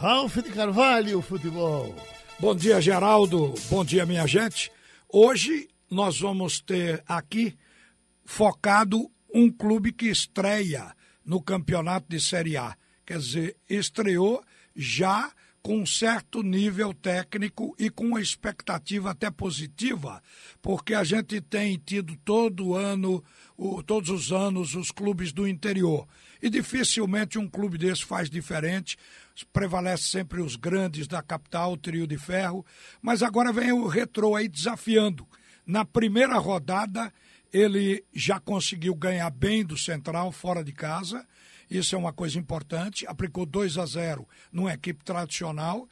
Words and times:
Ralf 0.00 0.36
de 0.36 0.50
Carvalho, 0.50 1.20
futebol. 1.20 1.94
Bom 2.38 2.54
dia, 2.56 2.80
Geraldo. 2.80 3.52
Bom 3.68 3.84
dia, 3.84 4.06
minha 4.06 4.26
gente. 4.26 4.72
Hoje 5.12 5.68
nós 5.90 6.18
vamos 6.18 6.58
ter 6.58 7.04
aqui 7.06 7.54
focado 8.24 9.10
um 9.34 9.52
clube 9.52 9.92
que 9.92 10.06
estreia 10.06 10.96
no 11.22 11.42
campeonato 11.42 12.06
de 12.08 12.18
Série 12.18 12.56
A. 12.56 12.74
Quer 13.04 13.18
dizer, 13.18 13.56
estreou 13.68 14.42
já 14.74 15.30
com 15.62 15.80
um 15.80 15.86
certo 15.86 16.42
nível 16.42 16.94
técnico 16.94 17.74
e 17.78 17.90
com 17.90 18.04
uma 18.06 18.20
expectativa 18.20 19.10
até 19.10 19.30
positiva, 19.30 20.22
porque 20.62 20.94
a 20.94 21.04
gente 21.04 21.40
tem 21.40 21.76
tido 21.76 22.16
todo 22.24 22.74
ano, 22.74 23.22
o, 23.56 23.82
todos 23.82 24.08
os 24.08 24.32
anos, 24.32 24.74
os 24.74 24.90
clubes 24.90 25.32
do 25.32 25.46
interior. 25.46 26.08
E 26.42 26.48
dificilmente 26.48 27.38
um 27.38 27.46
clube 27.46 27.76
desse 27.76 28.04
faz 28.04 28.30
diferente. 28.30 28.96
Prevalece 29.52 30.04
sempre 30.04 30.40
os 30.40 30.56
grandes 30.56 31.06
da 31.06 31.22
capital, 31.22 31.72
o 31.72 31.76
trio 31.76 32.06
de 32.06 32.16
ferro. 32.16 32.64
Mas 33.02 33.22
agora 33.22 33.52
vem 33.52 33.72
o 33.72 33.86
retrô 33.86 34.34
aí 34.34 34.48
desafiando. 34.48 35.26
Na 35.66 35.84
primeira 35.84 36.38
rodada, 36.38 37.12
ele 37.52 38.02
já 38.14 38.40
conseguiu 38.40 38.94
ganhar 38.94 39.28
bem 39.30 39.62
do 39.62 39.76
Central, 39.76 40.32
fora 40.32 40.64
de 40.64 40.72
casa 40.72 41.26
isso 41.70 41.94
é 41.94 41.98
uma 41.98 42.12
coisa 42.12 42.38
importante. 42.38 43.06
Aplicou 43.06 43.46
2 43.46 43.78
a 43.78 43.86
0 43.86 44.26
numa 44.52 44.72
equipe 44.72 45.04
tradicional. 45.04 45.88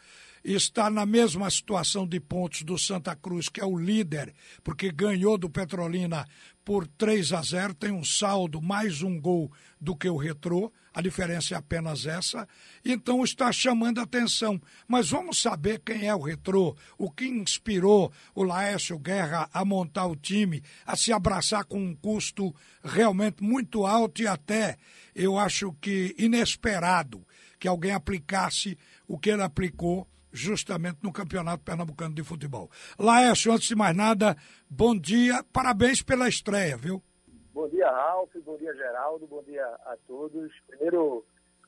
Está 0.51 0.89
na 0.89 1.05
mesma 1.05 1.51
situação 1.51 2.07
de 2.09 2.19
pontos 2.19 2.63
do 2.63 2.79
Santa 2.79 3.15
Cruz, 3.15 3.51
que 3.51 3.61
é 3.61 3.67
o 3.67 3.77
líder, 3.77 4.35
porque 4.65 4.91
ganhou 4.91 5.37
do 5.37 5.51
Petrolina 5.51 6.27
por 6.65 6.87
3 6.87 7.35
a 7.35 7.43
0, 7.43 7.75
tem 7.75 7.93
um 7.93 8.03
saldo 8.03 8.63
mais 8.63 9.03
um 9.03 9.21
gol 9.21 9.53
do 9.79 9.95
que 9.95 10.09
o 10.09 10.17
Retrô, 10.17 10.73
a 10.95 11.03
diferença 11.03 11.53
é 11.55 11.59
apenas 11.59 12.07
essa, 12.07 12.49
então 12.83 13.23
está 13.23 13.53
chamando 13.53 14.01
atenção. 14.01 14.59
Mas 14.87 15.11
vamos 15.11 15.43
saber 15.43 15.83
quem 15.85 16.09
é 16.09 16.15
o 16.15 16.23
Retrô, 16.23 16.75
o 16.97 17.11
que 17.11 17.27
inspirou 17.27 18.11
o 18.35 18.43
Laércio 18.43 18.99
Guerra 18.99 19.51
a 19.53 19.67
montar 19.67 20.07
o 20.07 20.17
time, 20.17 20.63
a 20.87 20.97
se 20.97 21.13
abraçar 21.13 21.67
com 21.67 21.79
um 21.79 21.95
custo 21.95 22.55
realmente 22.83 23.45
muito 23.45 23.85
alto 23.85 24.23
e 24.23 24.27
até, 24.27 24.79
eu 25.15 25.39
acho 25.39 25.75
que 25.75 26.15
inesperado, 26.19 27.23
que 27.61 27.69
alguém 27.69 27.93
aplicasse 27.93 28.79
o 29.07 29.19
que 29.19 29.29
ele 29.29 29.43
aplicou 29.43 30.09
justamente 30.33 30.99
no 31.03 31.13
Campeonato 31.13 31.65
Pernambucano 31.65 32.15
de 32.15 32.23
Futebol. 32.23 32.71
Laércio, 32.99 33.53
antes 33.53 33.69
de 33.69 33.77
mais 33.77 33.97
nada, 33.97 34.37
bom 34.69 34.97
dia, 34.97 35.45
parabéns 35.53 36.03
pela 36.03 36.29
estreia, 36.29 36.77
viu? 36.77 37.03
Bom 37.53 37.69
dia, 37.69 37.91
Ralf, 37.91 38.31
bom 38.45 38.57
dia, 38.57 38.73
Geraldo, 38.75 39.27
bom 39.27 39.43
dia 39.43 39.65
a 39.65 39.97
todos. 40.07 40.53
Primeiro, 40.69 41.25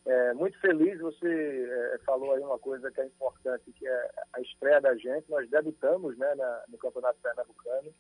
é, 0.07 0.35
muito 0.35 0.59
feliz, 0.61 0.99
você 1.01 1.69
é, 1.95 1.99
falou 2.07 2.33
aí 2.33 2.41
uma 2.41 2.59
coisa 2.59 2.91
que 2.91 3.01
é 3.01 3.07
importante, 3.07 3.73
que 3.73 3.87
é 3.87 4.11
a 4.33 4.41
estreia 4.41 4.81
da 4.81 4.95
gente. 4.95 5.29
Nós 5.29 5.49
debutamos 5.51 6.17
né, 6.17 6.35
na, 6.37 6.65
no 6.69 6.79
Campeonato 6.79 7.19
Pernambucano. 7.21 7.93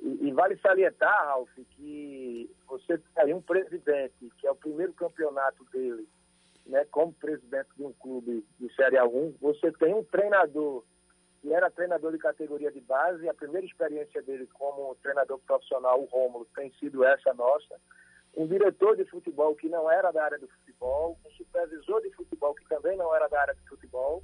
E, 0.00 0.28
e, 0.28 0.32
vale 0.32 0.58
salientar, 0.58 1.26
Ralf, 1.26 1.50
que 1.70 2.50
você 2.66 2.98
tem 3.14 3.34
um 3.34 3.40
presidente, 3.40 4.30
que 4.38 4.46
é 4.46 4.50
o 4.50 4.56
primeiro 4.56 4.92
campeonato 4.92 5.64
dele, 5.72 6.06
né, 6.66 6.84
como 6.90 7.12
presidente 7.12 7.68
de 7.76 7.84
um 7.84 7.92
clube 7.92 8.44
de 8.58 8.74
Série 8.74 8.96
A1, 8.96 9.34
você 9.40 9.70
tem 9.72 9.94
um 9.94 10.04
treinador 10.04 10.84
que 11.40 11.52
era 11.52 11.70
treinador 11.70 12.12
de 12.12 12.18
categoria 12.18 12.72
de 12.72 12.80
base, 12.80 13.28
a 13.28 13.34
primeira 13.34 13.66
experiência 13.66 14.20
dele 14.22 14.48
como 14.54 14.96
treinador 14.96 15.38
profissional, 15.46 16.00
o 16.00 16.06
Rômulo, 16.06 16.46
tem 16.56 16.72
sido 16.74 17.04
essa 17.04 17.32
nossa, 17.34 17.80
um 18.36 18.46
diretor 18.46 18.96
de 18.96 19.04
futebol 19.04 19.54
que 19.54 19.68
não 19.68 19.90
era 19.90 20.10
da 20.10 20.24
área 20.24 20.38
do 20.38 20.48
futebol, 20.48 21.18
um 21.24 21.30
supervisor 21.30 22.02
de 22.02 22.10
futebol 22.10 22.54
que 22.54 22.68
também 22.68 22.96
não 22.96 23.14
era 23.14 23.28
da 23.28 23.40
área 23.40 23.54
de 23.54 23.68
futebol. 23.68 24.22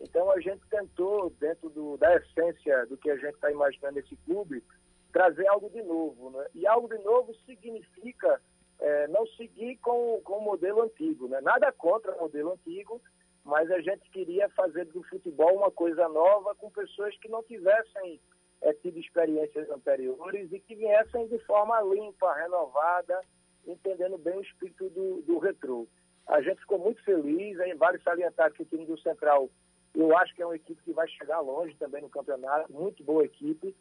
Então 0.00 0.30
a 0.30 0.40
gente 0.40 0.62
tentou, 0.70 1.30
dentro 1.38 1.68
do, 1.68 1.96
da 1.98 2.16
essência 2.16 2.86
do 2.86 2.96
que 2.96 3.10
a 3.10 3.16
gente 3.16 3.34
está 3.34 3.50
imaginando 3.50 3.96
nesse 3.96 4.16
clube, 4.24 4.64
trazer 5.12 5.46
algo 5.46 5.68
de 5.68 5.82
novo. 5.82 6.30
Né? 6.30 6.46
E 6.54 6.66
algo 6.66 6.88
de 6.88 7.02
novo 7.04 7.34
significa 7.44 8.40
é, 8.80 9.08
não 9.08 9.26
seguir 9.26 9.76
com, 9.78 10.20
com 10.24 10.38
o 10.38 10.44
modelo 10.44 10.82
antigo. 10.82 11.28
Né? 11.28 11.40
Nada 11.40 11.70
contra 11.72 12.14
o 12.16 12.20
modelo 12.20 12.52
antigo, 12.52 13.00
mas 13.44 13.70
a 13.70 13.80
gente 13.80 14.08
queria 14.10 14.48
fazer 14.50 14.86
do 14.86 15.02
futebol 15.04 15.54
uma 15.56 15.70
coisa 15.70 16.08
nova 16.08 16.54
com 16.54 16.70
pessoas 16.70 17.16
que 17.18 17.28
não 17.28 17.42
tivessem 17.42 18.20
é, 18.62 18.72
tido 18.74 18.98
experiências 18.98 19.68
anteriores 19.70 20.52
e 20.52 20.60
que 20.60 20.74
viessem 20.74 21.28
de 21.28 21.38
forma 21.40 21.80
limpa, 21.82 22.32
renovada, 22.34 23.20
entendendo 23.66 24.18
bem 24.18 24.38
o 24.38 24.42
espírito 24.42 24.88
do, 24.90 25.22
do 25.22 25.38
retrô. 25.38 25.86
A 26.26 26.40
gente 26.40 26.60
ficou 26.60 26.78
muito 26.78 27.02
feliz, 27.04 27.58
aí 27.60 27.74
vale 27.74 27.98
salientar 28.00 28.52
que 28.52 28.62
o 28.62 28.66
time 28.66 28.86
do 28.86 28.98
Central, 29.00 29.50
eu 29.94 30.16
acho 30.16 30.34
que 30.34 30.42
é 30.42 30.46
uma 30.46 30.56
equipe 30.56 30.82
que 30.82 30.92
vai 30.92 31.08
chegar 31.08 31.40
longe 31.40 31.74
também 31.76 32.02
no 32.02 32.08
campeonato, 32.08 32.72
muito 32.72 33.02
boa 33.02 33.24
equipe, 33.24 33.74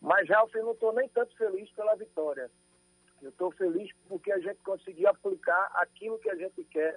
mas 0.00 0.28
já 0.28 0.44
eu 0.54 0.64
não 0.64 0.72
estou 0.72 0.92
nem 0.92 1.08
tanto 1.08 1.36
feliz 1.36 1.70
pela 1.72 1.96
vitória. 1.96 2.50
Eu 3.26 3.30
estou 3.30 3.50
feliz 3.50 3.90
porque 4.08 4.30
a 4.30 4.38
gente 4.38 4.62
conseguiu 4.62 5.08
aplicar 5.08 5.68
aquilo 5.74 6.18
que 6.18 6.30
a 6.30 6.36
gente 6.36 6.62
quer 6.64 6.96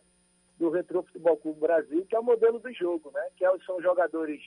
do 0.60 0.70
Retro 0.70 1.02
Futebol 1.02 1.38
Clube 1.38 1.60
Brasil, 1.60 2.06
que 2.06 2.16
é 2.16 2.20
o 2.20 2.24
modelo 2.24 2.60
do 2.60 2.72
jogo, 2.72 3.10
né? 3.12 3.30
Que 3.36 3.44
é 3.44 3.50
são 3.66 3.82
jogadores 3.82 4.40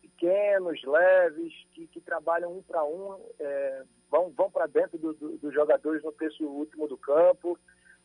pequenos, 0.00 0.82
leves, 0.82 1.54
que, 1.72 1.86
que 1.86 2.00
trabalham 2.00 2.58
um 2.58 2.62
para 2.62 2.84
um, 2.84 3.20
é, 3.38 3.84
vão, 4.10 4.30
vão 4.30 4.50
para 4.50 4.66
dentro 4.66 4.98
dos 4.98 5.16
do, 5.16 5.38
do 5.38 5.52
jogadores 5.52 6.02
no 6.02 6.10
terço 6.10 6.44
último 6.44 6.88
do 6.88 6.98
campo. 6.98 7.56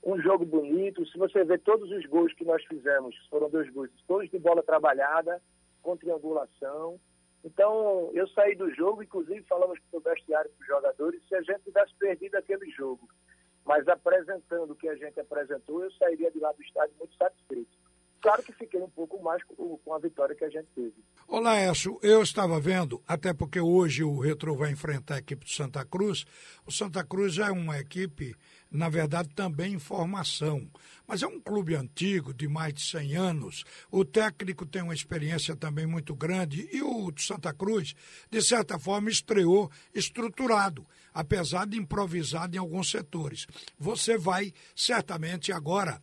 Um 0.04 0.22
jogo 0.22 0.46
bonito. 0.46 1.04
Se 1.08 1.18
você 1.18 1.44
ver 1.44 1.60
todos 1.62 1.90
os 1.90 2.06
gols 2.06 2.34
que 2.34 2.46
nós 2.46 2.64
fizemos, 2.66 3.16
foram 3.32 3.50
dois 3.50 3.68
gols, 3.72 3.90
todos 4.08 4.30
de 4.30 4.38
bola 4.38 4.62
trabalhada, 4.62 5.42
com 5.82 5.98
triangulação. 5.98 7.00
Então, 7.44 8.10
eu 8.14 8.28
saí 8.30 8.56
do 8.56 8.74
jogo, 8.74 9.04
inclusive 9.04 9.42
falamos 9.44 9.78
para 9.80 9.98
o 9.98 10.02
vestiário 10.02 10.50
para 10.52 10.62
os 10.62 10.68
jogadores, 10.68 11.22
se 11.28 11.36
a 11.36 11.42
gente 11.42 11.64
tivesse 11.64 11.94
perdido 11.96 12.36
aquele 12.36 12.70
jogo, 12.72 13.10
mas 13.66 13.88
apresentando 13.88 14.72
o 14.72 14.76
que 14.76 14.90
a 14.90 14.96
gente 14.96 15.20
apresentou, 15.20 15.84
eu 15.84 15.92
sairia 15.94 16.32
de 16.32 16.40
lá 16.40 16.52
do 16.52 16.62
estádio 16.62 16.96
muito 17.00 17.16
satisfeito. 17.16 17.73
Claro 18.24 18.42
que 18.42 18.54
fiquei 18.54 18.80
um 18.80 18.90
pouco 18.90 19.22
mais 19.22 19.44
com, 19.44 19.94
a 19.94 20.00
vitória 20.00 20.34
que 20.34 20.46
a 20.46 20.50
gente 20.50 20.68
teve. 20.74 20.94
Olá, 21.28 21.58
Écio. 21.58 22.00
Eu 22.02 22.24
estava 22.24 22.58
vendo, 22.58 23.04
até 23.06 23.34
porque 23.34 23.60
hoje 23.60 24.02
o 24.02 24.18
Retro 24.18 24.56
vai 24.56 24.72
enfrentar 24.72 25.16
a 25.16 25.18
equipe 25.18 25.44
do 25.44 25.52
Santa 25.52 25.84
Cruz. 25.84 26.26
O 26.66 26.72
Santa 26.72 27.04
Cruz 27.04 27.38
é 27.38 27.52
uma 27.52 27.78
equipe, 27.78 28.34
na 28.72 28.88
verdade, 28.88 29.28
também 29.36 29.74
em 29.74 29.80
formação. 29.80 30.66
Mas 31.06 31.22
é 31.22 31.28
um 31.28 31.38
clube 31.38 31.76
antigo, 31.76 32.34
de 32.34 32.48
mais 32.48 32.74
de 32.74 32.82
100 32.84 33.16
anos. 33.18 33.66
O 33.92 34.06
técnico 34.06 34.66
tem 34.66 34.82
uma 34.82 34.94
experiência 34.94 35.54
também 35.54 35.86
muito 35.86 36.16
grande. 36.16 36.70
E 36.72 36.82
o 36.82 37.12
Santa 37.18 37.54
Cruz, 37.54 37.94
de 38.32 38.42
certa 38.42 38.80
forma, 38.80 39.10
estreou 39.10 39.70
estruturado, 39.94 40.88
apesar 41.14 41.68
de 41.68 41.78
improvisado 41.78 42.56
em 42.56 42.60
alguns 42.60 42.90
setores. 42.90 43.46
Você 43.78 44.18
vai, 44.18 44.54
certamente, 44.74 45.52
agora 45.52 46.02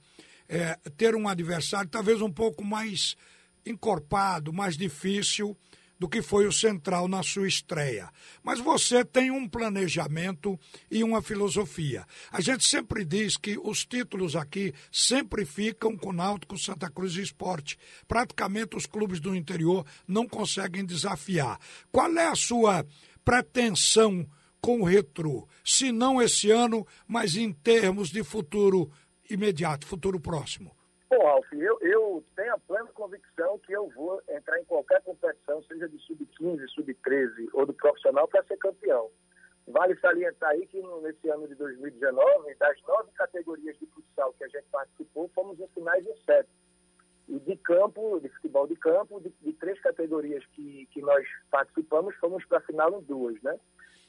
é, 0.50 0.76
ter 0.96 1.14
um 1.14 1.28
adversário 1.28 1.88
talvez 1.88 2.20
um 2.20 2.30
pouco 2.30 2.64
mais 2.64 3.16
encorpado, 3.64 4.52
mais 4.52 4.76
difícil 4.76 5.56
do 5.96 6.08
que 6.08 6.22
foi 6.22 6.46
o 6.46 6.52
Central 6.52 7.06
na 7.06 7.22
sua 7.22 7.46
estreia. 7.46 8.10
Mas 8.42 8.58
você 8.58 9.04
tem 9.04 9.30
um 9.30 9.46
planejamento 9.46 10.58
e 10.90 11.04
uma 11.04 11.22
filosofia. 11.22 12.04
A 12.32 12.40
gente 12.40 12.66
sempre 12.66 13.04
diz 13.04 13.36
que 13.36 13.58
os 13.62 13.84
títulos 13.84 14.34
aqui 14.34 14.72
sempre 14.90 15.44
ficam 15.44 15.96
com 15.96 16.10
Náutico, 16.12 16.58
Santa 16.58 16.90
Cruz 16.90 17.16
e 17.16 17.22
Esporte. 17.22 17.78
Praticamente 18.08 18.76
os 18.76 18.86
clubes 18.86 19.20
do 19.20 19.36
interior 19.36 19.86
não 20.08 20.26
conseguem 20.26 20.86
desafiar. 20.86 21.60
Qual 21.92 22.10
é 22.16 22.26
a 22.26 22.34
sua 22.34 22.84
pretensão 23.22 24.26
com 24.58 24.80
o 24.80 24.84
Retro? 24.84 25.46
Se 25.62 25.92
não 25.92 26.20
esse 26.20 26.50
ano, 26.50 26.86
mas 27.06 27.36
em 27.36 27.52
termos 27.52 28.08
de 28.08 28.24
futuro 28.24 28.90
imediato, 29.34 29.86
futuro 29.86 30.20
próximo? 30.20 30.74
Bom, 31.10 31.26
Alf, 31.26 31.52
eu, 31.52 31.76
eu 31.80 32.24
tenho 32.36 32.54
a 32.54 32.58
plena 32.58 32.86
convicção 32.94 33.58
que 33.58 33.72
eu 33.72 33.88
vou 33.90 34.22
entrar 34.28 34.60
em 34.60 34.64
qualquer 34.64 35.02
competição, 35.02 35.60
seja 35.64 35.88
de 35.88 35.98
sub-15, 35.98 36.68
sub-13 36.68 37.48
ou 37.52 37.66
do 37.66 37.74
profissional, 37.74 38.28
para 38.28 38.44
ser 38.44 38.56
campeão. 38.58 39.10
Vale 39.66 39.98
salientar 39.98 40.50
aí 40.50 40.66
que 40.66 40.80
nesse 41.02 41.28
ano 41.28 41.48
de 41.48 41.56
2019, 41.56 42.54
das 42.54 42.80
nove 42.82 43.10
categorias 43.14 43.76
de 43.78 43.86
futsal 43.86 44.32
que 44.34 44.44
a 44.44 44.48
gente 44.48 44.66
participou, 44.70 45.28
fomos 45.34 45.58
em 45.58 45.66
finais 45.68 46.06
em 46.06 46.14
sete. 46.24 46.48
E 47.28 47.38
de 47.40 47.56
campo, 47.56 48.20
de 48.20 48.28
futebol 48.28 48.68
de 48.68 48.76
campo, 48.76 49.20
de, 49.20 49.32
de 49.40 49.52
três 49.54 49.80
categorias 49.80 50.44
que, 50.52 50.86
que 50.92 51.00
nós 51.00 51.26
participamos, 51.50 52.14
fomos 52.16 52.44
para 52.44 52.58
a 52.58 52.62
final 52.62 52.98
em 52.98 53.02
duas, 53.02 53.40
né? 53.42 53.58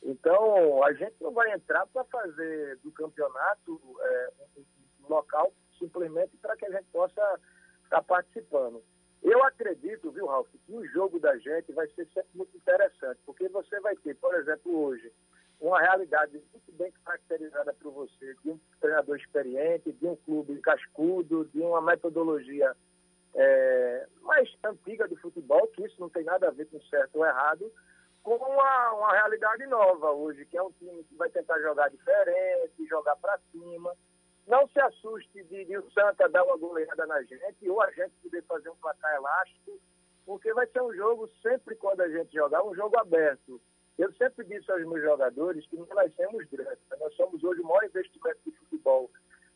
Então, 0.04 0.84
a 0.84 0.94
gente 0.94 1.16
não 1.22 1.32
vai 1.32 1.52
entrar 1.52 1.86
para 1.88 2.04
fazer 2.06 2.78
do 2.84 2.92
campeonato 2.92 3.80
é, 4.02 4.30
local, 5.12 5.54
simplesmente 5.78 6.36
para 6.38 6.56
que 6.56 6.66
a 6.66 6.72
gente 6.72 6.86
possa 6.92 7.40
estar 7.84 8.02
participando. 8.04 8.84
Eu 9.22 9.44
acredito, 9.44 10.12
viu, 10.12 10.26
Ralf, 10.26 10.48
que 10.66 10.74
o 10.74 10.86
jogo 10.88 11.20
da 11.20 11.38
gente 11.38 11.72
vai 11.74 11.88
ser 11.90 12.08
sempre 12.08 12.30
muito 12.34 12.58
interessante, 12.58 13.20
porque 13.26 13.48
você 13.50 13.80
vai 13.80 13.96
ter, 13.98 14.16
por 14.16 14.34
exemplo, 14.34 14.76
hoje, 14.76 15.12
uma 15.60 15.80
realidade 15.80 16.42
muito 16.52 16.72
bem 16.72 16.92
caracterizada 17.06 17.72
por 17.76 17.92
você, 17.92 18.36
de 18.44 18.50
um 18.50 18.60
treinador 18.80 19.16
experiente, 19.18 19.92
de 19.92 20.08
um 20.08 20.16
clube 20.16 20.60
cascudo, 20.62 21.46
de 21.54 21.60
uma 21.60 21.82
metodologia 21.82 22.76
é, 23.36 24.08
mais 24.22 24.50
não 26.02 26.10
tem 26.10 26.24
nada 26.24 26.48
a 26.48 26.52
ver 26.52 26.66
com 26.66 26.82
certo 26.82 27.16
ou 27.18 27.26
errado, 27.26 27.72
com 28.24 28.36
uma, 28.36 28.94
uma 28.94 29.12
realidade 29.14 29.66
nova 29.68 30.12
hoje, 30.12 30.46
que 30.46 30.58
é 30.58 30.64
um 30.64 30.72
time 30.74 31.04
que 31.04 31.16
vai 31.16 31.30
tentar 31.30 31.60
jogar 31.60 31.90
diferente, 31.90 32.88
jogar 32.90 33.16
para 33.18 33.40
cima. 33.52 33.96
Não 34.52 34.68
se 34.68 34.82
assuste 34.82 35.42
de, 35.46 35.64
de, 35.64 35.78
o 35.78 35.92
Santa 35.92 36.28
dar 36.28 36.44
uma 36.44 36.58
goleada 36.58 37.06
na 37.06 37.24
gente 37.24 37.70
ou 37.70 37.82
a 37.82 37.90
gente 37.92 38.12
poder 38.22 38.44
fazer 38.44 38.70
um 38.70 38.76
placar 38.76 39.16
elástico, 39.16 39.80
porque 40.26 40.54
vai 40.54 40.68
ser 40.68 40.82
um 40.82 40.94
jogo, 40.94 41.30
sempre 41.42 41.74
quando 41.76 42.02
a 42.02 42.10
gente 42.10 42.34
jogar, 42.34 42.62
um 42.62 42.76
jogo 42.76 43.00
aberto. 43.00 43.62
Eu 43.98 44.12
sempre 44.12 44.44
disse 44.44 44.70
aos 44.70 44.82
meus 44.82 45.02
jogadores 45.02 45.66
que 45.68 45.78
nós 45.78 46.14
somos 46.16 46.44
grandes. 46.50 46.84
Nós 47.00 47.16
somos 47.16 47.42
hoje 47.42 47.62
o 47.62 47.64
maior 47.64 47.86
investimento 47.86 48.40
de 48.46 48.52
futebol 48.52 49.10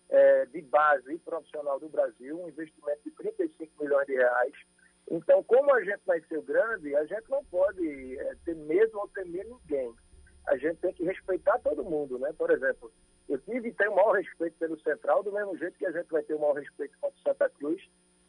é, 0.08 0.46
de 0.46 0.62
base 0.62 1.14
e 1.14 1.20
profissional 1.20 1.78
do 1.78 1.90
Brasil, 1.90 2.42
um 2.42 2.48
investimento 2.48 3.04
de 3.04 3.12
35 3.12 3.84
milhões 3.84 4.08
de 4.08 4.14
reais. 4.14 4.54
Então, 5.12 5.44
como 5.44 5.76
a 5.76 5.84
gente 5.84 6.04
nasceu 6.08 6.42
grande, 6.42 6.96
a 6.96 7.04
gente 7.04 7.30
não 7.30 7.44
pode 7.44 8.18
é, 8.18 8.36
ter 8.46 8.56
medo 8.56 8.98
ou 8.98 9.10
temer 9.10 9.46
ninguém. 9.46 9.94
A 10.48 10.56
gente 10.56 10.78
tem 10.78 10.94
que 10.94 11.04
respeitar 11.04 11.60
todo 11.60 11.84
mundo, 11.84 12.18
né? 12.18 12.32
Por 12.38 12.50
exemplo, 12.50 12.90
eu 13.28 13.40
tive 13.40 13.70
e 13.70 13.74
tenho 13.74 13.92
o 13.92 13.96
maior 13.96 14.14
respeito 14.14 14.56
pelo 14.58 14.80
Central, 14.82 15.24
do 15.24 15.32
mesmo 15.32 15.58
jeito 15.58 15.78
que 15.78 15.86
a 15.86 15.92
gente 15.92 16.10
vai 16.10 16.24
ter 16.24 16.36
o 16.36 16.40
maior 16.40 16.56
respeito 16.56 16.96
contra 17.00 17.18
o 17.18 17.22
Santa 17.22 17.50
Cruz, 17.50 17.82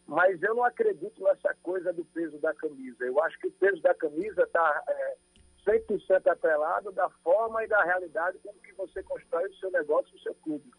mas 0.06 0.42
eu 0.42 0.54
não 0.54 0.64
acredito 0.64 1.22
nessa 1.22 1.54
coisa 1.62 1.92
do 1.92 2.04
peso 2.06 2.38
da 2.38 2.54
camisa. 2.54 3.04
Eu 3.04 3.22
acho 3.22 3.38
que 3.38 3.48
o 3.48 3.52
peso 3.52 3.82
da 3.82 3.94
camisa 3.94 4.42
está 4.42 4.82
é, 4.88 5.16
100% 5.66 6.26
atrelado 6.30 6.92
da 6.92 7.10
forma 7.22 7.64
e 7.64 7.68
da 7.68 7.82
realidade 7.82 8.38
como 8.38 8.58
que 8.60 8.72
você 8.74 9.02
constrói 9.02 9.48
o 9.48 9.54
seu 9.56 9.70
negócio, 9.70 10.14
o 10.14 10.20
seu 10.20 10.34
clube. 10.36 10.70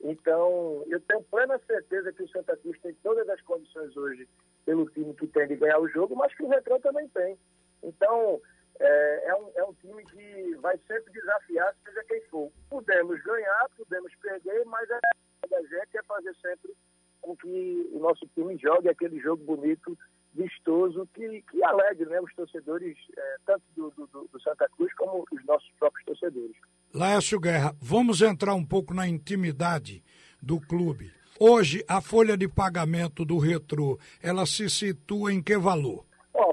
Então, 0.00 0.84
eu 0.86 1.00
tenho 1.00 1.22
plena 1.24 1.60
certeza 1.66 2.12
que 2.12 2.22
o 2.22 2.28
Santa 2.28 2.56
Cruz 2.56 2.78
tem 2.80 2.94
todas 3.02 3.28
as 3.28 3.40
condições 3.42 3.96
hoje, 3.96 4.28
pelo 4.64 4.88
time 4.90 5.12
que 5.14 5.26
tem 5.26 5.48
de 5.48 5.56
ganhar 5.56 5.80
o 5.80 5.88
jogo, 5.88 6.14
mas 6.14 6.32
que 6.34 6.44
o 6.44 6.48
Retrô 6.48 6.78
também 6.78 7.08
tem. 7.08 7.36
Então, 7.82 8.40
é, 8.80 9.28
é, 9.28 9.34
um, 9.34 9.50
é 9.56 9.64
um 9.64 9.74
time 9.74 10.04
que 10.04 10.56
vai 10.56 10.78
sempre 10.86 11.12
desafiar, 11.12 11.74
seja 11.84 12.04
quem 12.04 12.20
for. 12.22 12.50
Podemos 12.70 13.22
ganhar, 13.22 13.68
podemos 13.76 14.14
perder, 14.16 14.64
mas 14.66 14.90
a 14.90 15.00
da 15.48 15.62
gente 15.62 15.96
é 15.96 16.02
fazer 16.02 16.34
sempre 16.42 16.74
com 17.20 17.36
que 17.36 17.90
o 17.92 17.98
nosso 17.98 18.26
time 18.34 18.56
jogue 18.58 18.88
aquele 18.88 19.18
jogo 19.20 19.44
bonito, 19.44 19.96
vistoso, 20.34 21.08
que, 21.14 21.42
que 21.50 21.64
alegre 21.64 22.06
né, 22.06 22.20
os 22.20 22.32
torcedores, 22.34 22.96
é, 23.16 23.36
tanto 23.46 23.62
do, 23.76 23.90
do, 23.90 24.28
do 24.32 24.40
Santa 24.40 24.68
Cruz 24.76 24.92
como 24.94 25.24
os 25.30 25.44
nossos 25.46 25.70
próprios 25.78 26.04
torcedores. 26.04 26.56
Laércio 26.94 27.40
Guerra, 27.40 27.74
vamos 27.80 28.22
entrar 28.22 28.54
um 28.54 28.64
pouco 28.64 28.94
na 28.94 29.08
intimidade 29.08 30.02
do 30.40 30.60
clube. 30.60 31.12
Hoje, 31.40 31.84
a 31.88 32.00
folha 32.00 32.36
de 32.36 32.48
pagamento 32.48 33.24
do 33.24 33.38
Retro, 33.38 33.98
ela 34.22 34.44
se 34.46 34.68
situa 34.68 35.32
em 35.32 35.42
que 35.42 35.56
valor? 35.56 36.04
Bom, 36.32 36.52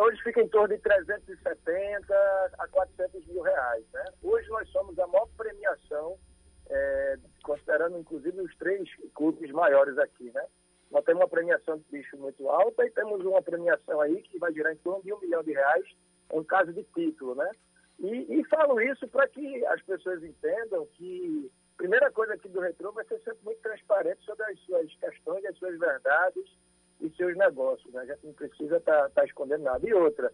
hoje 0.00 0.22
fica 0.22 0.40
em 0.40 0.48
torno 0.48 0.74
de 0.74 0.80
370 0.82 2.14
a 2.58 2.68
400 2.68 3.26
mil 3.26 3.42
reais. 3.42 3.84
Né? 3.92 4.04
Hoje 4.22 4.48
nós 4.48 4.68
somos 4.70 4.98
a 4.98 5.06
maior 5.06 5.28
premiação, 5.36 6.18
é, 6.68 7.18
considerando 7.42 7.98
inclusive 7.98 8.40
os 8.40 8.56
três 8.56 8.88
clubes 9.14 9.50
maiores 9.50 9.98
aqui. 9.98 10.30
Né? 10.32 10.44
Nós 10.90 11.04
temos 11.04 11.22
uma 11.22 11.28
premiação 11.28 11.78
de 11.78 11.84
bicho 11.90 12.16
muito 12.16 12.48
alta 12.48 12.86
e 12.86 12.90
temos 12.90 13.24
uma 13.24 13.42
premiação 13.42 14.00
aí 14.00 14.22
que 14.22 14.38
vai 14.38 14.52
girar 14.52 14.72
em 14.72 14.76
torno 14.76 15.02
de 15.02 15.12
um 15.12 15.20
milhão 15.20 15.42
de 15.42 15.52
reais 15.52 15.84
em 16.32 16.44
caso 16.44 16.72
de 16.72 16.84
título. 16.84 17.34
Né? 17.34 17.50
E, 17.98 18.40
e 18.40 18.44
falo 18.44 18.80
isso 18.80 19.06
para 19.08 19.28
que 19.28 19.66
as 19.66 19.82
pessoas 19.82 20.22
entendam 20.22 20.86
que 20.92 21.50
a 21.74 21.76
primeira 21.76 22.10
coisa 22.12 22.34
aqui 22.34 22.48
do 22.48 22.60
Retro 22.60 22.92
vai 22.92 23.04
ser 23.06 23.18
sempre 23.20 23.44
muito 23.44 23.60
transparente 23.60 24.24
sobre 24.24 24.44
as 24.44 24.60
suas 24.60 24.94
questões, 24.96 25.44
as 25.44 25.58
suas 25.58 25.78
verdades 25.78 26.44
e 27.02 27.10
seus 27.16 27.36
negócios. 27.36 27.92
Né? 27.92 28.00
A 28.00 28.06
gente 28.06 28.26
não 28.26 28.32
precisa 28.32 28.76
estar 28.78 29.02
tá, 29.02 29.08
tá 29.10 29.24
escondendo 29.24 29.64
nada. 29.64 29.86
E 29.86 29.92
outra, 29.92 30.32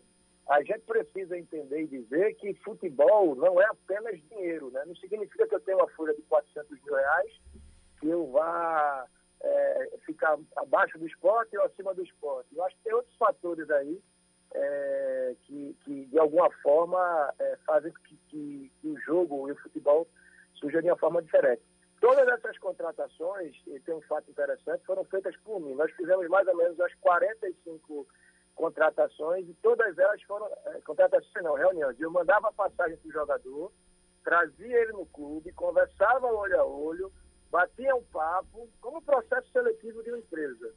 a 0.48 0.62
gente 0.62 0.80
precisa 0.80 1.36
entender 1.36 1.82
e 1.82 1.86
dizer 1.86 2.34
que 2.34 2.54
futebol 2.62 3.34
não 3.34 3.60
é 3.60 3.66
apenas 3.66 4.20
dinheiro. 4.28 4.70
Né? 4.70 4.84
Não 4.86 4.94
significa 4.96 5.46
que 5.46 5.54
eu 5.54 5.60
tenho 5.60 5.78
uma 5.78 5.88
folha 5.90 6.14
de 6.14 6.22
400 6.22 6.70
mil 6.84 6.94
reais 6.94 7.32
que 7.98 8.08
eu 8.08 8.30
vá 8.30 9.06
é, 9.40 9.90
ficar 10.06 10.38
abaixo 10.56 10.98
do 10.98 11.06
esporte 11.06 11.56
ou 11.56 11.64
acima 11.64 11.94
do 11.94 12.02
esporte. 12.02 12.54
Eu 12.54 12.64
acho 12.64 12.76
que 12.76 12.84
tem 12.84 12.94
outros 12.94 13.16
fatores 13.16 13.68
aí 13.70 14.00
é, 14.54 15.36
que, 15.42 15.76
que, 15.84 16.04
de 16.06 16.18
alguma 16.18 16.50
forma, 16.62 17.34
é, 17.38 17.56
fazem 17.66 17.92
que, 17.92 18.16
que, 18.28 18.72
que, 18.80 18.88
o 18.88 18.98
jogo 19.00 19.48
e 19.48 19.52
o 19.52 19.56
futebol 19.56 20.06
surjam 20.54 20.80
de 20.80 20.88
uma 20.88 20.96
forma 20.96 21.22
diferente. 21.22 21.62
Todas 22.00 22.28
essas 22.28 22.56
contratações, 22.58 23.56
e 23.66 23.80
tem 23.80 23.94
um 23.94 24.00
fato 24.02 24.30
interessante, 24.30 24.84
foram 24.84 25.04
feitas 25.04 25.36
por 25.38 25.60
mim. 25.60 25.74
Nós 25.74 25.90
fizemos 25.92 26.28
mais 26.28 26.46
ou 26.46 26.56
menos 26.56 26.78
as 26.80 26.94
45 26.94 28.06
contratações 28.54 29.48
e 29.48 29.54
todas 29.54 29.96
elas 29.98 30.22
foram 30.22 30.48
é, 30.66 30.80
contratações, 30.80 31.44
não, 31.44 31.54
reuniões. 31.54 31.98
Eu 31.98 32.10
mandava 32.10 32.52
passagem 32.52 32.96
para 32.96 33.08
o 33.08 33.12
jogador, 33.12 33.72
trazia 34.24 34.80
ele 34.80 34.92
no 34.92 35.06
clube, 35.06 35.52
conversava 35.52 36.26
olho 36.26 36.60
a 36.60 36.64
olho, 36.64 37.12
batia 37.50 37.94
um 37.94 38.02
papo, 38.04 38.68
como 38.80 39.02
processo 39.02 39.50
seletivo 39.50 40.02
de 40.02 40.10
uma 40.10 40.18
empresa. 40.18 40.72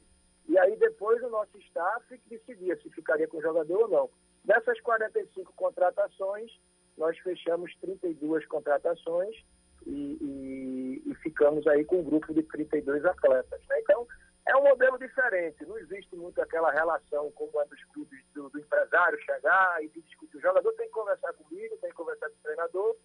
E 0.48 0.58
aí 0.58 0.76
depois 0.76 1.22
o 1.22 1.28
nosso 1.28 1.56
staff 1.58 2.20
decidia 2.26 2.76
se 2.80 2.90
ficaria 2.90 3.28
com 3.28 3.38
o 3.38 3.42
jogador 3.42 3.82
ou 3.82 3.88
não. 3.88 4.10
Dessas 4.44 4.80
45 4.80 5.52
contratações, 5.54 6.50
nós 6.96 7.16
fechamos 7.18 7.72
32 7.80 8.46
contratações 8.46 9.36
e, 9.86 10.18
e, 10.20 10.71
e 11.12 11.16
ficamos 11.16 11.66
aí 11.66 11.84
com 11.84 12.00
um 12.00 12.04
grupo 12.04 12.32
de 12.34 12.42
32 12.42 13.04
atletas. 13.04 13.60
Né? 13.68 13.80
Então, 13.80 14.06
é 14.48 14.56
um 14.56 14.64
modelo 14.64 14.98
diferente. 14.98 15.64
Não 15.66 15.78
existe 15.78 16.16
muito 16.16 16.40
aquela 16.40 16.72
relação 16.72 17.30
como 17.32 17.60
é 17.60 17.64
dos 17.66 17.84
clubes 17.92 18.18
do, 18.34 18.48
do 18.50 18.58
empresário 18.58 19.18
chegar 19.20 19.82
e 19.82 19.88
discutir. 19.88 20.36
O 20.36 20.40
jogador 20.40 20.72
tem 20.72 20.86
que 20.86 20.92
conversar 20.92 21.32
comigo, 21.34 21.76
tem 21.80 21.90
que 21.90 21.96
conversar 21.96 22.28
com 22.28 22.34
o 22.34 22.42
treinador 22.42 22.96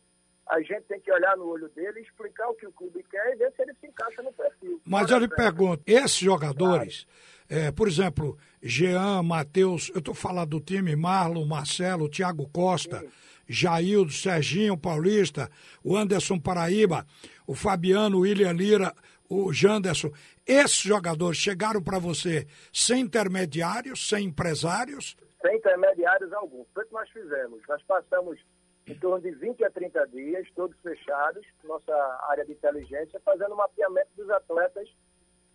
a 0.50 0.62
gente 0.62 0.84
tem 0.88 1.00
que 1.00 1.12
olhar 1.12 1.36
no 1.36 1.46
olho 1.46 1.70
dele, 1.70 2.00
explicar 2.00 2.50
o 2.50 2.56
que 2.56 2.66
o 2.66 2.72
clube 2.72 3.04
quer 3.10 3.34
e 3.34 3.36
ver 3.36 3.52
se 3.54 3.62
ele 3.62 3.74
se 3.80 3.88
encaixa 3.88 4.22
no 4.22 4.32
perfil. 4.32 4.82
Mas 4.86 5.12
eu 5.12 5.20
lhe 5.20 5.28
pergunto, 5.28 5.84
esses 5.86 6.18
jogadores, 6.18 7.06
é, 7.50 7.72
por 7.72 7.88
exemplo, 7.88 8.38
Jean, 8.62 9.24
Matheus, 9.24 9.90
eu 9.94 10.00
estou 10.00 10.14
falando 10.14 10.52
do 10.52 10.62
time, 10.62 10.96
Marlon, 10.96 11.46
Marcelo, 11.46 12.10
Thiago 12.10 12.48
Costa, 12.50 13.00
Sim. 13.00 13.10
Jaildo, 13.48 14.12
Serginho 14.12 14.78
Paulista, 14.78 15.50
o 15.84 15.96
Anderson 15.96 16.40
Paraíba, 16.40 17.06
o 17.48 17.56
Fabiano, 17.56 18.18
o 18.18 18.22
William 18.22 18.52
Lira, 18.52 18.94
o 19.30 19.52
Janderson, 19.52 20.12
esses 20.46 20.82
jogadores 20.82 21.38
chegaram 21.38 21.82
para 21.82 21.98
você 21.98 22.46
sem 22.72 23.02
intermediários, 23.02 24.08
sem 24.08 24.26
empresários? 24.26 25.18
Sem 25.42 25.56
intermediários 25.56 26.32
algum. 26.34 26.66
Foi 26.74 26.84
o 26.84 26.88
que 26.88 26.94
nós 26.94 27.10
fizemos. 27.10 27.62
Nós 27.68 27.82
passamos 27.84 28.40
em 28.86 28.96
torno 28.96 29.22
de 29.22 29.32
20 29.32 29.64
a 29.66 29.72
30 29.72 30.08
dias, 30.08 30.48
todos 30.56 30.78
fechados, 30.82 31.46
nossa 31.64 31.94
área 32.30 32.46
de 32.46 32.52
inteligência, 32.54 33.20
fazendo 33.24 33.54
um 33.54 33.58
mapeamento 33.58 34.10
dos 34.16 34.30
atletas 34.30 34.88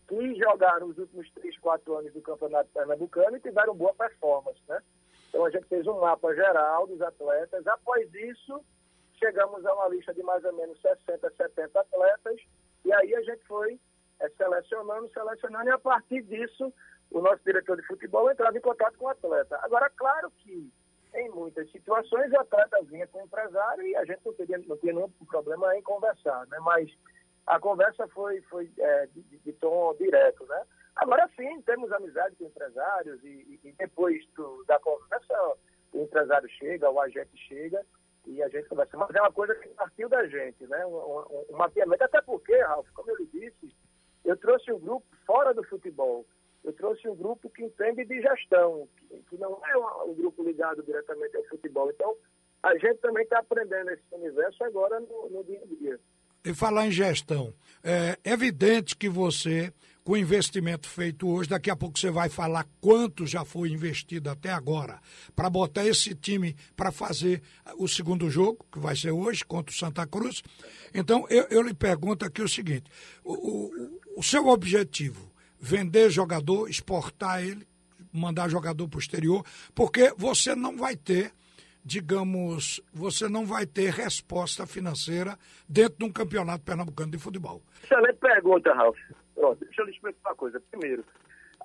que 0.08 0.34
jogaram 0.34 0.88
os 0.88 0.98
últimos 0.98 1.30
3, 1.32 1.58
4 1.58 1.96
anos 1.96 2.12
do 2.12 2.20
Campeonato 2.20 2.68
Pernambucano 2.74 3.36
e 3.36 3.40
tiveram 3.40 3.74
boa 3.74 3.94
performance, 3.94 4.60
né? 4.68 4.80
Então 5.28 5.46
a 5.46 5.50
gente 5.50 5.66
fez 5.66 5.86
um 5.86 6.00
mapa 6.00 6.34
geral 6.34 6.86
dos 6.86 7.00
atletas. 7.00 7.66
Após 7.66 8.12
isso, 8.14 8.62
chegamos 9.22 9.64
a 9.64 9.74
uma 9.74 9.88
lista 9.88 10.12
de 10.12 10.22
mais 10.24 10.44
ou 10.44 10.52
menos 10.52 10.80
60, 10.80 11.30
70 11.36 11.78
atletas 11.80 12.40
e 12.84 12.92
aí 12.92 13.14
a 13.14 13.22
gente 13.22 13.44
foi 13.44 13.78
é, 14.18 14.28
selecionando, 14.30 15.08
selecionando 15.12 15.68
e 15.68 15.72
a 15.72 15.78
partir 15.78 16.22
disso 16.22 16.72
o 17.12 17.20
nosso 17.20 17.40
diretor 17.44 17.80
de 17.80 17.86
futebol 17.86 18.28
entrava 18.30 18.56
em 18.56 18.60
contato 18.60 18.98
com 18.98 19.04
o 19.04 19.08
atleta. 19.08 19.60
Agora, 19.62 19.88
claro 19.90 20.30
que 20.38 20.72
em 21.14 21.30
muitas 21.30 21.70
situações 21.70 22.32
o 22.32 22.40
atleta 22.40 22.82
vinha 22.84 23.06
com 23.06 23.20
o 23.20 23.24
empresário 23.24 23.86
e 23.86 23.94
a 23.94 24.04
gente 24.04 24.22
não, 24.24 24.32
teria, 24.32 24.58
não 24.66 24.76
tinha 24.78 24.94
nenhum 24.94 25.10
problema 25.28 25.76
em 25.76 25.82
conversar, 25.82 26.46
né? 26.48 26.58
Mas 26.60 26.90
a 27.46 27.60
conversa 27.60 28.08
foi, 28.08 28.40
foi 28.42 28.72
é, 28.78 29.06
de, 29.06 29.22
de, 29.22 29.52
tom 29.52 29.94
direto, 29.98 30.44
né? 30.46 30.64
Agora 30.96 31.28
sim, 31.36 31.60
temos 31.62 31.92
amizade 31.92 32.34
com 32.36 32.44
empresários 32.44 33.22
e, 33.22 33.60
e 33.62 33.72
depois 33.78 34.26
do, 34.34 34.64
da 34.64 34.80
conversa 34.80 35.56
o 35.92 36.02
empresário 36.02 36.48
chega, 36.48 36.90
o 36.90 36.98
agente 36.98 37.36
chega 37.46 37.84
e 38.26 38.42
a 38.42 38.48
gente 38.48 38.68
conversa. 38.68 38.96
Mas 38.96 39.14
é 39.14 39.20
uma 39.20 39.32
coisa 39.32 39.54
que 39.54 39.68
partiu 39.70 40.08
da 40.08 40.26
gente, 40.26 40.66
né? 40.66 40.86
Um, 40.86 41.44
um, 41.50 41.56
mapeamento, 41.56 42.04
até 42.04 42.20
porque, 42.22 42.56
Ralf, 42.62 42.88
como 42.94 43.10
eu 43.10 43.16
lhe 43.16 43.26
disse, 43.26 43.74
eu 44.24 44.36
trouxe 44.36 44.72
um 44.72 44.78
grupo 44.78 45.06
fora 45.26 45.52
do 45.52 45.64
futebol 45.64 46.24
eu 46.64 46.72
trouxe 46.74 47.08
um 47.08 47.16
grupo 47.16 47.50
que 47.50 47.64
entende 47.64 48.04
de 48.04 48.22
gestão, 48.22 48.88
que, 48.96 49.22
que 49.28 49.36
não 49.36 49.60
é 49.66 49.76
um, 49.76 50.10
um, 50.10 50.14
grupo 50.14 50.42
ligado 50.44 50.82
diretamente 50.82 51.36
ao 51.36 51.44
futebol. 51.44 51.90
Então, 51.90 52.16
a 52.62 52.76
gente 52.78 52.98
também 53.00 53.24
está 53.24 53.40
aprendendo 53.40 53.90
esse 53.90 54.02
universo 54.12 54.62
agora 54.62 55.00
no, 55.00 55.28
no, 55.30 55.44
dia 55.44 55.60
a 55.60 55.66
dia. 55.66 56.00
E 56.44 56.52
falar 56.52 56.86
em 56.86 56.90
gestão, 56.90 57.54
é 57.84 58.18
evidente 58.24 58.96
que 58.96 59.08
você, 59.08 59.72
com 60.02 60.12
o 60.12 60.16
investimento 60.16 60.88
feito 60.88 61.28
hoje, 61.28 61.48
daqui 61.48 61.70
a 61.70 61.76
pouco 61.76 61.98
você 61.98 62.10
vai 62.10 62.28
falar 62.28 62.66
quanto 62.80 63.26
já 63.26 63.44
foi 63.44 63.70
investido 63.70 64.28
até 64.28 64.50
agora 64.50 65.00
para 65.36 65.48
botar 65.48 65.86
esse 65.86 66.14
time 66.14 66.56
para 66.76 66.90
fazer 66.90 67.42
o 67.78 67.86
segundo 67.86 68.28
jogo, 68.28 68.66
que 68.72 68.78
vai 68.78 68.96
ser 68.96 69.12
hoje, 69.12 69.44
contra 69.44 69.72
o 69.72 69.78
Santa 69.78 70.06
Cruz. 70.06 70.42
Então, 70.92 71.26
eu, 71.30 71.46
eu 71.50 71.62
lhe 71.62 71.74
pergunto 71.74 72.24
aqui 72.24 72.42
o 72.42 72.48
seguinte: 72.48 72.90
o, 73.24 73.34
o, 73.34 74.00
o 74.16 74.22
seu 74.22 74.48
objetivo 74.48 75.30
vender 75.60 76.10
jogador, 76.10 76.68
exportar 76.68 77.40
ele, 77.40 77.64
mandar 78.12 78.48
jogador 78.48 78.88
para 78.88 78.98
o 78.98 79.00
exterior, 79.00 79.44
porque 79.74 80.12
você 80.18 80.56
não 80.56 80.76
vai 80.76 80.96
ter, 80.96 81.32
digamos, 81.84 82.80
você 82.92 83.28
não 83.28 83.44
vai 83.44 83.66
ter 83.66 83.90
resposta 83.90 84.66
financeira 84.66 85.36
dentro 85.68 85.98
de 85.98 86.04
um 86.04 86.12
campeonato 86.12 86.64
pernambucano 86.64 87.10
de 87.10 87.18
futebol. 87.18 87.62
Excelente 87.84 88.18
pergunta, 88.18 88.72
Ralf. 88.72 88.98
Deixa 89.60 89.82
eu 89.82 89.86
lhe 89.86 89.92
explicar 89.92 90.30
uma 90.30 90.36
coisa. 90.36 90.60
Primeiro, 90.70 91.04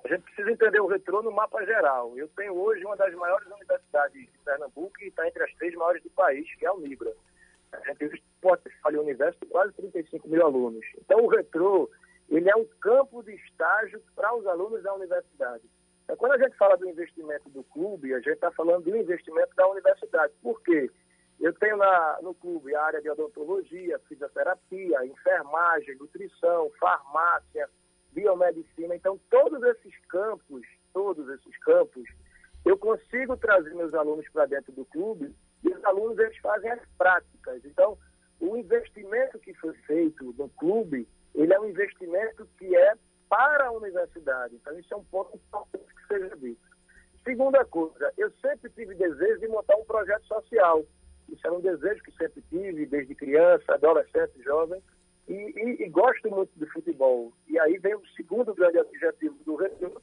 a 0.04 0.08
gente 0.08 0.22
precisa 0.22 0.50
entender 0.50 0.80
o 0.80 0.86
retrô 0.86 1.22
no 1.22 1.30
mapa 1.30 1.64
geral. 1.64 2.16
Eu 2.16 2.28
tenho 2.36 2.54
hoje 2.54 2.84
uma 2.84 2.96
das 2.96 3.14
maiores 3.14 3.46
universidades 3.46 4.20
de 4.20 4.38
Pernambuco 4.44 4.92
e 5.00 5.08
está 5.08 5.26
entre 5.26 5.42
as 5.44 5.52
três 5.54 5.74
maiores 5.74 6.02
do 6.02 6.10
país, 6.10 6.46
que 6.56 6.64
é 6.64 6.68
a 6.68 6.72
Unibra. 6.72 7.12
A 7.72 7.78
gente 7.92 8.22
um 8.96 9.00
universo 9.00 9.38
de 9.40 9.46
quase 9.46 9.72
35 9.74 10.28
mil 10.28 10.44
alunos. 10.44 10.84
Então, 10.98 11.20
o 11.20 11.28
retrô, 11.28 11.90
ele 12.28 12.48
é 12.48 12.56
um 12.56 12.64
campo 12.80 13.22
de 13.22 13.34
estágio 13.34 14.00
para 14.14 14.34
os 14.34 14.46
alunos 14.46 14.82
da 14.82 14.94
universidade. 14.94 15.64
Então, 16.08 16.16
quando 16.16 16.32
a 16.32 16.38
gente 16.38 16.56
fala 16.56 16.74
do 16.78 16.88
investimento 16.88 17.50
do 17.50 17.62
clube, 17.64 18.14
a 18.14 18.18
gente 18.18 18.32
está 18.32 18.50
falando 18.52 18.84
do 18.84 18.96
investimento 18.96 19.54
da 19.54 19.68
universidade. 19.68 20.32
Por 20.40 20.58
quê? 20.62 20.90
Eu 21.38 21.52
tenho 21.52 21.76
na, 21.76 22.18
no 22.22 22.32
clube 22.32 22.74
a 22.74 22.82
área 22.82 23.02
de 23.02 23.10
odontologia, 23.10 23.98
fisioterapia, 24.08 25.04
enfermagem, 25.04 25.98
nutrição, 25.98 26.70
farmácia, 26.80 27.68
biomedicina. 28.10 28.96
Então, 28.96 29.20
todos 29.28 29.62
esses 29.62 29.94
campos, 30.06 30.62
todos 30.94 31.28
esses 31.28 31.58
campos, 31.58 32.04
eu 32.64 32.78
consigo 32.78 33.36
trazer 33.36 33.74
meus 33.74 33.92
alunos 33.92 34.26
para 34.30 34.46
dentro 34.46 34.72
do 34.72 34.86
clube 34.86 35.34
e 35.62 35.68
os 35.68 35.84
alunos 35.84 36.18
eles 36.18 36.38
fazem 36.38 36.70
as 36.70 36.80
práticas. 36.96 37.62
Então, 37.66 37.98
o 38.40 38.56
investimento 38.56 39.38
que 39.40 39.52
foi 39.52 39.74
feito 39.86 40.34
no 40.38 40.48
clube, 40.48 41.06
ele 41.34 41.52
é 41.52 41.60
um 41.60 41.68
investimento 41.68 42.48
que 42.56 42.74
é 42.74 42.94
para 43.28 43.66
a 43.66 43.72
universidade. 43.72 44.54
Então, 44.54 44.78
isso 44.78 44.92
é 44.92 44.96
um 44.96 45.04
ponto 45.04 45.36
importante 45.36 45.94
que 45.94 46.06
seja 46.06 46.36
dito. 46.36 46.68
Segunda 47.24 47.64
coisa, 47.64 48.12
eu 48.16 48.30
sempre 48.40 48.70
tive 48.70 48.94
desejo 48.94 49.40
de 49.40 49.48
montar 49.48 49.76
um 49.76 49.84
projeto 49.84 50.26
social. 50.26 50.84
Isso 51.28 51.46
era 51.46 51.54
um 51.54 51.60
desejo 51.60 52.02
que 52.02 52.12
sempre 52.12 52.42
tive, 52.48 52.86
desde 52.86 53.14
criança, 53.14 53.74
adolescente, 53.74 54.42
jovem, 54.42 54.82
e, 55.28 55.34
e, 55.34 55.84
e 55.84 55.88
gosto 55.90 56.30
muito 56.30 56.50
de 56.56 56.66
futebol. 56.66 57.32
E 57.46 57.58
aí 57.58 57.76
vem 57.78 57.94
o 57.94 58.06
segundo 58.16 58.54
grande 58.54 58.78
objetivo 58.78 59.36
do 59.44 59.56
Retiro, 59.56 60.00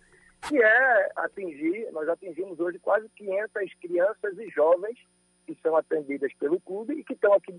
que 0.48 0.62
é 0.62 1.12
atingir, 1.16 1.90
nós 1.92 2.08
atingimos 2.08 2.60
hoje 2.60 2.78
quase 2.80 3.10
500 3.10 3.74
crianças 3.82 4.38
e 4.38 4.50
jovens 4.50 5.00
que 5.48 5.58
são 5.62 5.76
atendidas 5.76 6.32
pelo 6.36 6.60
clube 6.62 6.94
e 6.94 7.04
que 7.04 7.14
estão 7.14 7.34
aqui 7.34 7.54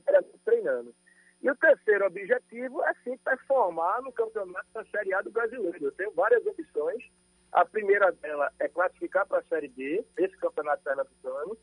treinando. 0.45 0.95
E 1.43 1.51
o 1.51 1.57
terceiro 1.57 2.07
objetivo 2.07 2.83
é 2.85 2.93
sim 3.05 3.17
performar 3.19 4.03
no 4.03 4.13
campeonato 4.13 4.67
da 4.73 4.85
Série 4.87 5.15
A 5.15 5.23
do 5.23 5.31
Brasileiro. 5.31 5.85
Eu 5.85 5.93
tenho 5.93 6.11
várias 6.13 6.45
opções. 6.47 7.05
A 7.53 7.65
primeira 7.65 8.11
dela 8.13 8.51
é 8.59 8.69
classificar 8.69 9.27
para 9.27 9.39
a 9.39 9.45
Série 9.45 9.69
B, 9.69 10.05
esse 10.19 10.37
campeonato 10.39 10.83
pernambucano. 10.83 11.57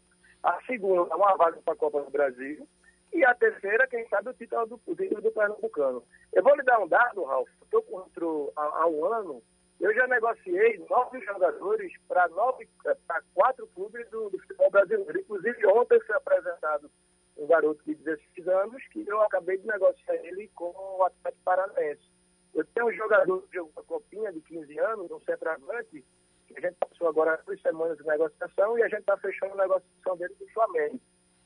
A 0.44 0.62
segunda 0.66 1.14
é 1.14 1.16
uma 1.16 1.36
vaga 1.36 1.62
para 1.62 1.74
a 1.74 1.78
Copa 1.78 2.02
do 2.02 2.12
Brasil. 2.12 2.68
E 3.14 3.24
a 3.24 3.36
terceira, 3.36 3.88
quem 3.88 4.08
sabe, 4.10 4.30
o 4.30 4.34
título 4.34 4.66
do, 4.66 4.82
o 4.88 4.96
título 4.96 5.22
do 5.22 5.32
Pernambucano. 5.32 6.04
Eu 6.34 6.42
vou 6.42 6.56
lhe 6.56 6.64
dar 6.64 6.80
um 6.80 6.88
dado, 6.88 7.24
Ralf. 7.24 7.48
Estou 7.62 7.84
com 7.84 7.98
outro 7.98 8.52
há, 8.56 8.64
há 8.64 8.88
um 8.88 9.06
ano. 9.06 9.44
Eu 9.80 9.94
já 9.94 10.08
negociei 10.08 10.84
nove 10.90 11.20
jogadores 11.22 11.94
nove, 12.32 12.68
para 13.06 13.22
quatro 13.36 13.68
clubes 13.68 14.10
do, 14.10 14.30
do, 14.32 14.40
futebol 14.40 14.72
brasileiro. 14.72 15.20
Inclusive, 15.20 15.66
ontem 15.68 16.00
foi 16.02 16.16
apresentado 16.16 16.90
um 17.38 17.48
garoto 17.48 17.84
de 17.86 17.96
16 17.96 18.48
anos 18.48 18.84
que 18.88 19.06
eu 19.08 19.22
acabei 19.22 19.58
de 19.58 19.68
negociar 19.68 20.16
ele 20.16 20.50
com 20.56 20.72
o 20.76 21.04
Atlético 21.04 21.44
Paranaense. 21.44 22.12
Eu 22.54 22.66
tenho 22.66 22.88
um 22.88 22.94
jogador 22.94 23.48
de 23.52 23.60
uma 23.60 23.84
copinha 23.84 24.32
de 24.32 24.42
15 24.42 24.80
anos, 24.80 25.12
um 25.12 25.20
centroavante, 25.22 26.06
que 26.48 26.58
a 26.58 26.62
gente 26.62 26.76
passou 26.76 27.08
agora 27.08 27.42
duas 27.46 27.60
semanas 27.62 27.98
de 27.98 28.06
negociação 28.06 28.78
e 28.78 28.84
a 28.84 28.88
gente 28.88 29.00
está 29.00 29.18
fechando 29.18 29.54
a 29.54 29.64
negociação 29.64 30.18
dele 30.18 30.36
com 30.36 30.46
o 30.46 30.50
Flamengo. 30.50 31.00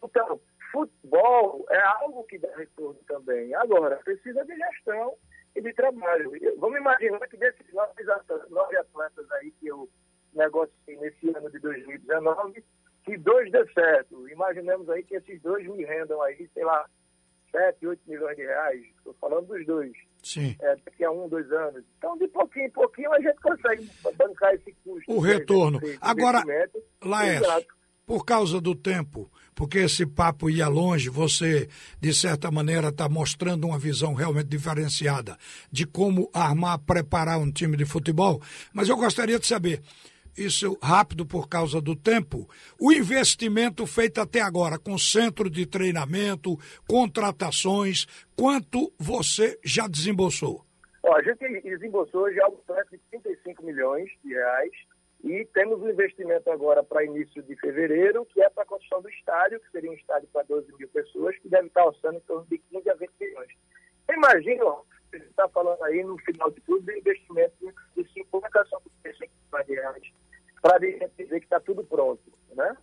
Então, 0.03 0.39
futebol 0.72 1.65
é 1.70 1.79
algo 1.79 2.24
que 2.25 2.38
dá 2.38 2.53
retorno 2.56 3.00
também. 3.08 3.53
Agora, 3.56 3.98
precisa 3.98 4.44
de 4.46 4.56
gestão 4.56 5.15
e 5.56 5.62
de 5.62 5.74
trabalho. 5.74 6.32
Vamos 6.58 6.77
imaginar 6.77 7.27
que 7.27 7.38
desses 7.38 7.74
nove, 7.74 8.03
nove 8.50 8.77
atletas 8.77 9.32
aí 9.32 9.51
que 9.51 9.67
eu 9.67 9.89
negociei 10.34 10.98
nesse 10.98 11.36
ano 11.36 11.50
de 11.50 11.60
2019, 11.60 12.63
que 13.07 13.17
dois 13.17 13.49
dê 13.49 13.65
certo. 13.73 14.27
Imaginemos 14.27 14.89
aí 14.89 15.01
que 15.01 15.15
esses 15.15 15.41
dois 15.41 15.65
me 15.65 15.85
rendam 15.85 16.21
aí, 16.23 16.49
sei 16.53 16.65
lá, 16.65 16.85
7, 17.51 17.87
8 17.87 18.01
milhões 18.05 18.35
de 18.35 18.43
reais. 18.43 18.81
Estou 18.97 19.15
falando 19.21 19.47
dos 19.47 19.65
dois. 19.65 19.93
Sim. 20.21 20.57
É, 20.59 20.75
daqui 20.75 21.05
a 21.05 21.11
um, 21.11 21.29
dois 21.29 21.49
anos. 21.53 21.85
Então, 21.97 22.17
de 22.17 22.27
pouquinho 22.27 22.65
em 22.65 22.71
pouquinho, 22.71 23.13
a 23.13 23.21
gente 23.21 23.39
consegue 23.39 23.89
bancar 24.17 24.53
esse 24.55 24.75
custo. 24.83 25.09
O 25.09 25.19
retorno. 25.19 25.79
Agora, 26.01 26.43
Laércio, 27.01 27.65
por 28.05 28.25
causa 28.25 28.59
do 28.59 28.75
tempo, 28.75 29.31
porque 29.55 29.79
esse 29.79 30.05
papo 30.05 30.49
ia 30.49 30.67
longe, 30.67 31.09
você, 31.09 31.69
de 32.01 32.13
certa 32.13 32.51
maneira, 32.51 32.89
está 32.89 33.07
mostrando 33.07 33.67
uma 33.67 33.79
visão 33.79 34.13
realmente 34.13 34.47
diferenciada 34.47 35.37
de 35.71 35.85
como 35.85 36.29
armar, 36.33 36.79
preparar 36.79 37.39
um 37.39 37.49
time 37.49 37.77
de 37.77 37.85
futebol. 37.85 38.41
Mas 38.73 38.89
eu 38.89 38.97
gostaria 38.97 39.39
de 39.39 39.47
saber, 39.47 39.81
isso 40.38 40.77
rápido 40.82 41.25
por 41.25 41.50
causa 41.50 41.82
do 41.82 41.96
tempo, 41.96 42.48
o 42.79 42.91
investimento 42.91 43.86
feito 43.88 44.22
até 44.22 44.41
agora, 44.41 44.77
com 44.77 44.98
centro 44.98 45.50
de 45.50 45.65
treinamento, 45.65 46.58
contratações, 46.88 48.06
quanto 48.36 48.94
você 48.98 49.60
já 49.63 49.88
desembolsou? 49.88 50.63
Ó, 51.03 51.15
a 51.15 51.22
gente 51.22 51.62
desembolsou 51.62 52.32
já 52.34 52.44
algo 52.46 52.62
de 52.91 52.98
35 53.10 53.63
milhões 53.63 54.10
de 54.24 54.34
reais 54.34 54.72
e 55.24 55.46
temos 55.53 55.82
um 55.82 55.89
investimento 55.89 56.50
agora 56.51 56.84
para 56.84 57.03
início 57.03 57.41
de 57.44 57.56
fevereiro, 57.56 58.25
que 58.25 58.41
é 58.41 58.50
para 58.50 58.63
a 58.63 58.65
construção 58.65 59.01
do 59.01 59.10
estádio, 59.10 59.60
que 59.60 59.72
seria 59.72 59.89
um 59.89 59.96
estádio 59.96 60.27
para 60.32 60.44
12 60.44 60.72
mil 60.77 60.88
pessoas, 60.89 61.38
que 61.39 61.50
deve 61.50 61.67
estar 61.67 61.86
orçando 61.86 62.17
em 62.17 62.22
torno 62.22 62.46
de 62.50 62.58
15 62.58 62.89
a 62.89 62.94
20 62.94 63.12
milhões. 63.20 63.50
Imagina, 64.10 64.63
você 65.10 65.17
está 65.17 65.48
falando 65.50 65.84
aí 65.84 66.03
no 66.03 66.17
final 66.20 66.51
de 66.51 66.62
tudo, 66.62 66.86
de 66.86 66.98
investimento 67.00 67.74
de 67.96 68.13
50 68.13 68.60
a 68.60 68.65
55 68.65 69.32
milhões 69.51 69.65
de 69.65 69.74
reais, 69.74 70.13
para 70.61 70.79
dizer 70.79 71.39
que 71.39 71.45
está 71.45 71.59
tudo 71.59 71.83
pronto. 71.83 72.21
Né? 72.55 72.75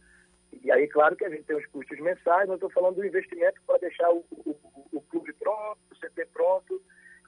E 0.63 0.71
aí, 0.71 0.87
claro 0.89 1.17
que 1.17 1.25
a 1.25 1.31
gente 1.31 1.45
tem 1.45 1.57
os 1.57 1.67
custos 1.67 1.99
mensais, 1.99 2.49
mas 2.49 2.57
estou 2.57 2.71
falando 2.71 2.97
do 2.97 3.07
investimento 3.07 3.61
para 3.67 3.79
deixar 3.79 4.11
o, 4.11 4.25
o, 4.31 4.57
o, 4.93 5.01
clube 5.03 5.33
pronto, 5.35 5.79
o 5.91 5.95
CT 5.95 6.27
pronto, 6.33 6.83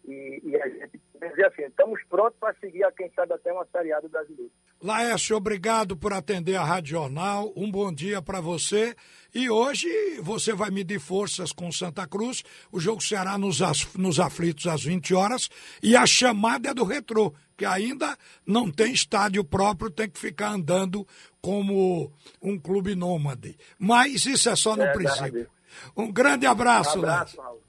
e, 0.06 0.40
e 0.44 0.56
a 0.56 0.68
gente 0.68 1.00
dizer 1.20 1.46
assim, 1.46 1.62
estamos 1.62 2.00
prontos 2.08 2.38
para 2.38 2.54
seguir, 2.60 2.84
a 2.84 2.92
quem 2.92 3.10
sabe, 3.14 3.32
até 3.32 3.52
uma 3.52 3.66
Série 3.72 3.92
A 3.92 4.00
do 4.00 4.08
Brasileiro. 4.08 4.50
Laércio, 4.82 5.36
obrigado 5.36 5.96
por 5.96 6.12
atender 6.12 6.56
a 6.56 6.64
Rádio 6.64 6.90
Jornal. 6.90 7.52
Um 7.56 7.70
bom 7.70 7.92
dia 7.92 8.20
para 8.22 8.40
você. 8.40 8.94
E 9.34 9.50
hoje 9.50 9.88
você 10.20 10.52
vai 10.52 10.70
medir 10.70 11.00
forças 11.00 11.50
com 11.50 11.72
Santa 11.72 12.06
Cruz. 12.06 12.42
O 12.70 12.78
jogo 12.78 13.02
será 13.02 13.36
nos, 13.38 13.58
nos 13.94 14.20
aflitos 14.20 14.66
às 14.66 14.84
20 14.84 15.14
horas. 15.14 15.48
E 15.82 15.96
a 15.96 16.06
chamada 16.06 16.70
é 16.70 16.74
do 16.74 16.84
retrô, 16.84 17.34
que 17.56 17.64
ainda 17.64 18.16
não 18.46 18.70
tem 18.70 18.92
estádio 18.92 19.42
próprio, 19.42 19.90
tem 19.90 20.08
que 20.08 20.18
ficar 20.18 20.50
andando 20.50 21.06
como 21.40 22.12
um 22.42 22.58
clube 22.58 22.94
nômade. 22.94 23.56
Mas 23.78 24.26
isso 24.26 24.48
é 24.48 24.56
só 24.56 24.76
no 24.76 24.82
é, 24.82 24.92
princípio. 24.92 25.48
Um 25.96 26.12
grande 26.12 26.46
abraço, 26.46 26.98
um 26.98 27.02
abraço 27.02 27.36
Laércio. 27.36 27.65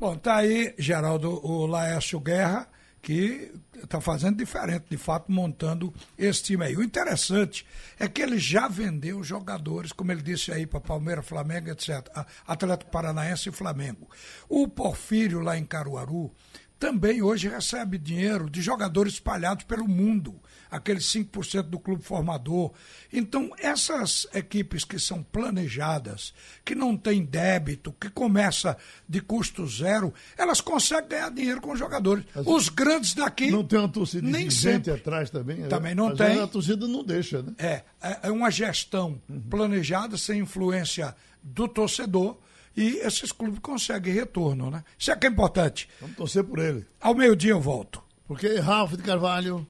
Bom, 0.00 0.16
tá 0.16 0.36
aí, 0.36 0.76
Geraldo, 0.78 1.44
o 1.44 1.66
Laércio 1.66 2.20
Guerra, 2.20 2.68
que 3.02 3.50
está 3.82 4.00
fazendo 4.00 4.36
diferente, 4.36 4.84
de 4.88 4.96
fato, 4.96 5.32
montando 5.32 5.92
esse 6.16 6.40
time 6.44 6.64
aí. 6.64 6.76
O 6.76 6.84
interessante 6.84 7.66
é 7.98 8.06
que 8.06 8.22
ele 8.22 8.38
já 8.38 8.68
vendeu 8.68 9.24
jogadores, 9.24 9.90
como 9.90 10.12
ele 10.12 10.22
disse 10.22 10.52
aí, 10.52 10.68
para 10.68 10.80
Palmeiras, 10.80 11.26
Flamengo, 11.26 11.70
etc. 11.70 12.08
Atlético 12.46 12.92
Paranaense 12.92 13.48
e 13.48 13.52
Flamengo. 13.52 14.08
O 14.48 14.68
Porfírio, 14.68 15.40
lá 15.40 15.58
em 15.58 15.64
Caruaru, 15.64 16.32
também 16.78 17.22
hoje 17.22 17.48
recebe 17.48 17.98
dinheiro 17.98 18.48
de 18.48 18.62
jogadores 18.62 19.14
espalhados 19.14 19.64
pelo 19.64 19.88
mundo 19.88 20.40
aqueles 20.70 21.04
5% 21.04 21.62
do 21.62 21.78
clube 21.78 22.02
formador. 22.02 22.72
Então, 23.12 23.50
essas 23.58 24.26
equipes 24.34 24.84
que 24.84 24.98
são 24.98 25.22
planejadas, 25.22 26.34
que 26.64 26.74
não 26.74 26.96
têm 26.96 27.24
débito, 27.24 27.92
que 27.98 28.10
começa 28.10 28.76
de 29.08 29.20
custo 29.20 29.66
zero, 29.66 30.12
elas 30.36 30.60
conseguem 30.60 31.08
ganhar 31.08 31.30
dinheiro 31.30 31.60
com 31.60 31.72
os 31.72 31.78
jogadores. 31.78 32.24
Mas 32.34 32.46
os 32.46 32.68
grandes 32.68 33.14
daqui. 33.14 33.50
Não 33.50 33.64
tem 33.64 33.78
uma 33.78 33.88
torcida 33.88 34.28
nem 34.28 34.50
sempre 34.50 34.92
atrás 34.92 35.30
também? 35.30 35.58
Né? 35.58 35.68
Também 35.68 35.94
não 35.94 36.14
tem. 36.14 36.38
A 36.38 36.46
torcida 36.46 36.86
não 36.86 37.02
deixa, 37.02 37.42
né? 37.42 37.54
É, 37.58 37.82
é, 38.02 38.18
é 38.24 38.30
uma 38.30 38.50
gestão 38.50 39.20
uhum. 39.28 39.40
planejada, 39.48 40.16
sem 40.16 40.40
influência 40.40 41.14
do 41.42 41.66
torcedor 41.66 42.36
e 42.78 42.98
esses 42.98 43.32
clubes 43.32 43.58
conseguem 43.58 44.14
retorno, 44.14 44.70
né? 44.70 44.84
Isso 44.96 45.10
é 45.10 45.16
que 45.16 45.26
é 45.26 45.30
importante. 45.30 45.88
Vamos 46.00 46.16
torcer 46.16 46.44
por 46.44 46.60
ele. 46.60 46.86
Ao 47.00 47.12
meio-dia 47.12 47.50
eu 47.50 47.60
volto. 47.60 48.00
Porque 48.24 48.60
Ralf 48.60 48.92
de 48.92 49.02
Carvalho 49.02 49.66